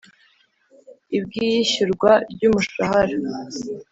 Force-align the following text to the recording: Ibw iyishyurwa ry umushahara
Ibw 1.17 1.31
iyishyurwa 1.43 2.11
ry 2.31 2.41
umushahara 2.49 3.15